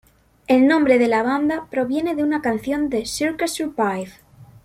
[0.47, 4.09] El nombre de la banda proviene de una canción de Circa Survive.